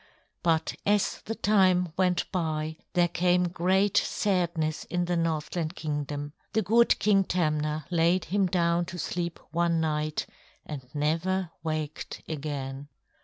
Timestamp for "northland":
5.15-5.75